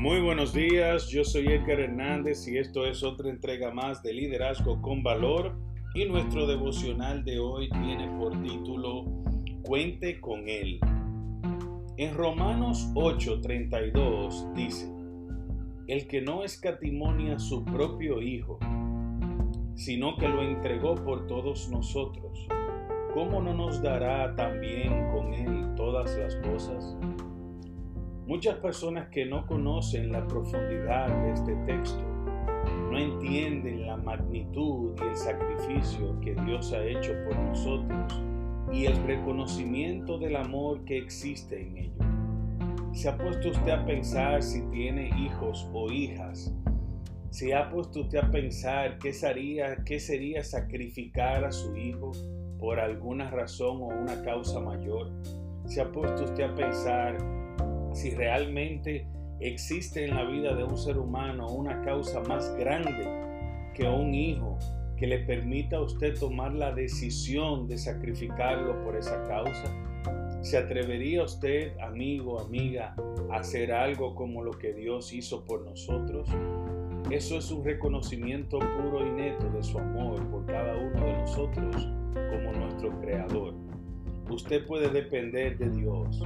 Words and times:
Muy 0.00 0.18
buenos 0.22 0.54
días, 0.54 1.08
yo 1.08 1.24
soy 1.24 1.48
Edgar 1.48 1.78
Hernández 1.78 2.48
y 2.48 2.56
esto 2.56 2.86
es 2.86 3.02
otra 3.02 3.28
entrega 3.28 3.70
más 3.70 4.02
de 4.02 4.14
Liderazgo 4.14 4.80
con 4.80 5.02
Valor 5.02 5.52
y 5.94 6.06
nuestro 6.06 6.46
devocional 6.46 7.22
de 7.22 7.38
hoy 7.38 7.68
tiene 7.68 8.08
por 8.18 8.32
título 8.42 9.04
Cuente 9.60 10.18
con 10.18 10.48
Él. 10.48 10.80
En 11.98 12.14
Romanos 12.14 12.90
8:32 12.94 14.54
dice, 14.54 14.90
El 15.86 16.06
que 16.06 16.22
no 16.22 16.44
escatimonia 16.44 17.36
a 17.36 17.38
su 17.38 17.62
propio 17.62 18.22
Hijo, 18.22 18.58
sino 19.74 20.16
que 20.16 20.28
lo 20.28 20.40
entregó 20.40 20.94
por 20.94 21.26
todos 21.26 21.68
nosotros, 21.68 22.48
¿cómo 23.12 23.42
no 23.42 23.52
nos 23.52 23.82
dará 23.82 24.34
también 24.34 25.10
con 25.12 25.34
Él 25.34 25.74
todas 25.76 26.16
las 26.16 26.36
cosas? 26.36 26.96
Muchas 28.30 28.58
personas 28.58 29.08
que 29.08 29.26
no 29.26 29.44
conocen 29.44 30.12
la 30.12 30.24
profundidad 30.24 31.08
de 31.08 31.32
este 31.32 31.52
texto 31.66 32.00
no 32.88 32.96
entienden 32.96 33.88
la 33.88 33.96
magnitud 33.96 34.94
y 35.00 35.02
el 35.02 35.16
sacrificio 35.16 36.16
que 36.20 36.36
Dios 36.46 36.72
ha 36.72 36.80
hecho 36.84 37.12
por 37.24 37.36
nosotros 37.36 38.22
y 38.72 38.84
el 38.86 39.02
reconocimiento 39.02 40.16
del 40.16 40.36
amor 40.36 40.84
que 40.84 40.98
existe 40.98 41.60
en 41.60 41.76
ello. 41.76 42.04
¿Se 42.92 43.08
ha 43.08 43.18
puesto 43.18 43.48
usted 43.48 43.72
a 43.72 43.84
pensar 43.84 44.44
si 44.44 44.60
tiene 44.70 45.08
hijos 45.18 45.68
o 45.72 45.90
hijas? 45.90 46.54
¿Se 47.30 47.52
ha 47.52 47.68
puesto 47.68 48.02
usted 48.02 48.18
a 48.18 48.30
pensar 48.30 49.00
qué 49.00 49.12
sería, 49.12 49.82
qué 49.84 49.98
sería 49.98 50.44
sacrificar 50.44 51.44
a 51.44 51.50
su 51.50 51.74
hijo 51.74 52.12
por 52.60 52.78
alguna 52.78 53.28
razón 53.28 53.82
o 53.82 53.86
una 53.86 54.22
causa 54.22 54.60
mayor? 54.60 55.10
¿Se 55.64 55.80
ha 55.80 55.90
puesto 55.90 56.22
usted 56.22 56.44
a 56.44 56.54
pensar 56.54 57.40
si 58.00 58.10
realmente 58.12 59.06
existe 59.40 60.06
en 60.06 60.16
la 60.16 60.24
vida 60.24 60.54
de 60.54 60.64
un 60.64 60.78
ser 60.78 60.96
humano 60.96 61.48
una 61.48 61.82
causa 61.82 62.20
más 62.20 62.50
grande 62.56 63.06
que 63.74 63.86
un 63.86 64.14
hijo 64.14 64.58
que 64.96 65.06
le 65.06 65.18
permita 65.18 65.76
a 65.76 65.82
usted 65.82 66.18
tomar 66.18 66.54
la 66.54 66.72
decisión 66.72 67.68
de 67.68 67.76
sacrificarlo 67.76 68.82
por 68.84 68.96
esa 68.96 69.22
causa? 69.28 69.64
¿Se 70.40 70.56
atrevería 70.56 71.24
usted, 71.24 71.78
amigo, 71.78 72.40
amiga, 72.40 72.96
a 73.30 73.36
hacer 73.36 73.70
algo 73.70 74.14
como 74.14 74.42
lo 74.42 74.52
que 74.52 74.72
Dios 74.72 75.12
hizo 75.12 75.44
por 75.44 75.62
nosotros? 75.66 76.26
Eso 77.10 77.36
es 77.36 77.50
un 77.50 77.62
reconocimiento 77.62 78.58
puro 78.58 79.06
y 79.06 79.10
neto 79.10 79.46
de 79.50 79.62
su 79.62 79.78
amor 79.78 80.26
por 80.30 80.46
cada 80.46 80.74
uno 80.74 81.04
de 81.04 81.12
nosotros 81.18 81.86
como 82.14 82.52
nuestro 82.52 82.98
Creador. 83.02 83.52
Usted 84.30 84.66
puede 84.66 84.88
depender 84.88 85.58
de 85.58 85.68
Dios 85.68 86.22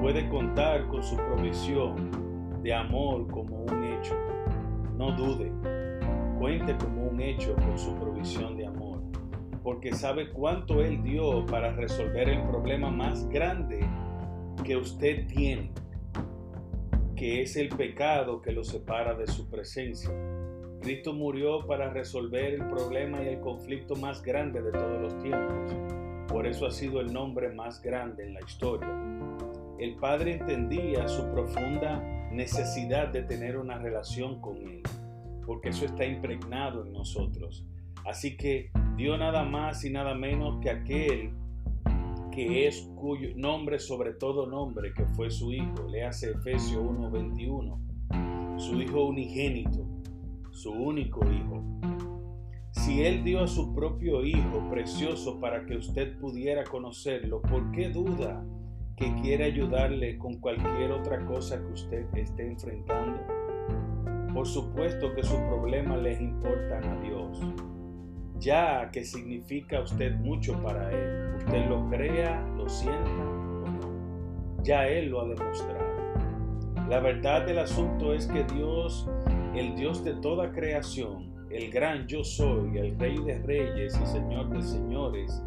puede 0.00 0.26
contar 0.30 0.86
con 0.88 1.02
su 1.02 1.14
provisión 1.14 2.10
de 2.62 2.72
amor 2.72 3.28
como 3.28 3.64
un 3.64 3.84
hecho. 3.84 4.14
No 4.96 5.12
dude, 5.12 5.52
cuente 6.38 6.74
como 6.78 7.08
un 7.08 7.20
hecho 7.20 7.54
con 7.56 7.78
su 7.78 7.94
provisión 7.96 8.56
de 8.56 8.66
amor, 8.66 9.02
porque 9.62 9.92
sabe 9.92 10.30
cuánto 10.30 10.82
Él 10.82 11.02
dio 11.02 11.44
para 11.44 11.72
resolver 11.72 12.30
el 12.30 12.42
problema 12.44 12.90
más 12.90 13.28
grande 13.28 13.80
que 14.64 14.76
usted 14.76 15.26
tiene, 15.26 15.70
que 17.14 17.42
es 17.42 17.56
el 17.56 17.68
pecado 17.68 18.40
que 18.40 18.52
lo 18.52 18.64
separa 18.64 19.14
de 19.14 19.26
su 19.26 19.50
presencia. 19.50 20.10
Cristo 20.80 21.12
murió 21.12 21.66
para 21.66 21.90
resolver 21.90 22.54
el 22.54 22.66
problema 22.68 23.22
y 23.22 23.28
el 23.28 23.40
conflicto 23.40 23.96
más 23.96 24.22
grande 24.22 24.62
de 24.62 24.72
todos 24.72 24.98
los 24.98 25.22
tiempos. 25.22 25.74
Por 26.26 26.46
eso 26.46 26.66
ha 26.66 26.70
sido 26.70 27.02
el 27.02 27.12
nombre 27.12 27.50
más 27.52 27.82
grande 27.82 28.24
en 28.24 28.32
la 28.32 28.40
historia 28.40 28.88
el 29.80 29.96
Padre 29.96 30.34
entendía 30.34 31.08
su 31.08 31.30
profunda 31.30 32.00
necesidad 32.30 33.08
de 33.08 33.22
tener 33.22 33.56
una 33.56 33.78
relación 33.78 34.38
con 34.40 34.58
Él, 34.58 34.82
porque 35.46 35.70
eso 35.70 35.86
está 35.86 36.04
impregnado 36.04 36.84
en 36.84 36.92
nosotros. 36.92 37.66
Así 38.04 38.36
que 38.36 38.70
dio 38.96 39.16
nada 39.16 39.42
más 39.42 39.82
y 39.84 39.90
nada 39.90 40.14
menos 40.14 40.60
que 40.60 40.70
aquel 40.70 41.30
que 42.30 42.68
es 42.68 42.88
cuyo 42.94 43.30
nombre 43.36 43.78
sobre 43.78 44.12
todo 44.12 44.46
nombre, 44.46 44.92
que 44.92 45.04
fue 45.06 45.30
su 45.30 45.52
Hijo. 45.52 45.88
Le 45.90 46.04
hace 46.04 46.30
Efesios 46.32 46.82
1:21. 46.82 48.58
Su 48.58 48.80
Hijo 48.82 49.06
unigénito, 49.06 49.86
su 50.50 50.72
único 50.72 51.20
Hijo. 51.30 51.64
Si 52.72 53.02
Él 53.02 53.24
dio 53.24 53.44
a 53.44 53.48
su 53.48 53.74
propio 53.74 54.24
Hijo 54.24 54.68
precioso 54.70 55.40
para 55.40 55.64
que 55.64 55.76
usted 55.76 56.18
pudiera 56.18 56.64
conocerlo, 56.64 57.40
¿por 57.42 57.72
qué 57.72 57.88
duda? 57.88 58.44
Que 59.00 59.14
quiere 59.22 59.44
ayudarle 59.44 60.18
con 60.18 60.34
cualquier 60.40 60.92
otra 60.92 61.24
cosa 61.24 61.58
que 61.58 61.72
usted 61.72 62.04
esté 62.14 62.46
enfrentando. 62.46 63.18
Por 64.34 64.46
supuesto 64.46 65.14
que 65.14 65.22
sus 65.22 65.38
problemas 65.38 66.02
les 66.02 66.20
importan 66.20 66.84
a 66.84 67.00
Dios, 67.00 67.40
ya 68.38 68.90
que 68.90 69.02
significa 69.02 69.80
usted 69.80 70.14
mucho 70.16 70.62
para 70.62 70.92
Él. 70.92 71.34
Usted 71.38 71.66
lo 71.66 71.88
crea, 71.88 72.46
lo 72.58 72.68
sienta 72.68 73.10
o 73.10 73.70
no. 73.70 74.62
Ya 74.62 74.86
Él 74.86 75.08
lo 75.08 75.22
ha 75.22 75.28
demostrado. 75.28 75.90
La 76.90 77.00
verdad 77.00 77.46
del 77.46 77.60
asunto 77.60 78.12
es 78.12 78.26
que 78.26 78.44
Dios, 78.44 79.08
el 79.54 79.76
Dios 79.76 80.04
de 80.04 80.12
toda 80.16 80.52
creación, 80.52 81.32
el 81.50 81.70
gran 81.70 82.06
yo 82.06 82.22
soy, 82.22 82.76
el 82.76 82.98
Rey 82.98 83.16
de 83.24 83.38
Reyes 83.38 83.98
y 83.98 84.06
Señor 84.06 84.50
de 84.50 84.60
Señores, 84.60 85.42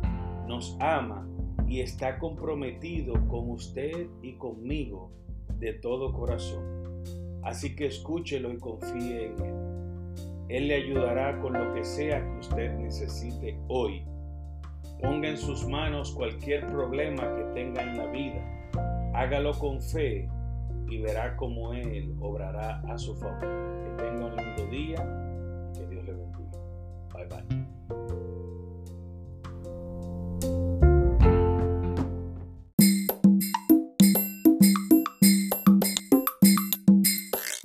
nos 0.48 0.76
ama 0.80 1.28
y 1.74 1.82
está 1.82 2.20
comprometido 2.20 3.14
con 3.28 3.50
usted 3.50 4.06
y 4.22 4.34
conmigo 4.34 5.10
de 5.58 5.74
todo 5.74 6.14
corazón. 6.14 6.62
Así 7.42 7.76
que 7.76 7.88
escúchelo 7.88 8.54
y 8.54 8.58
confíe 8.58 9.26
en 9.26 9.44
Él. 9.44 9.56
Él 10.50 10.68
le 10.68 10.76
ayudará 10.76 11.40
con 11.40 11.54
lo 11.54 11.74
que 11.74 11.84
sea 11.84 12.24
que 12.24 12.38
usted 12.42 12.78
necesite 12.78 13.58
hoy. 13.70 14.06
Ponga 15.02 15.30
en 15.30 15.38
sus 15.38 15.68
manos 15.68 16.12
cualquier 16.12 16.70
problema 16.70 17.24
que 17.36 17.44
tenga 17.56 17.82
en 17.82 17.98
la 17.98 18.06
vida. 18.06 18.70
Hágalo 19.16 19.58
con 19.58 19.82
fe 19.82 20.30
y 20.88 21.02
verá 21.02 21.36
cómo 21.38 21.74
Él 21.74 22.14
obrará 22.20 22.82
a 22.82 23.00
su 23.00 23.16
favor. 23.16 23.40
Que 23.40 24.04
tenga 24.04 24.28
un 24.28 24.36
lindo 24.36 24.68
día 24.68 24.93